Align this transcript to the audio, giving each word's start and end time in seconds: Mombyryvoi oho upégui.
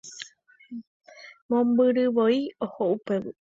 Mombyryvoi 1.49 2.39
oho 2.65 2.83
upégui. 2.95 3.33